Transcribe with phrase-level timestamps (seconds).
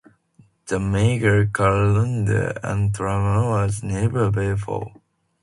[0.65, 4.91] The merger collapsed, and the transmitter was never paid for.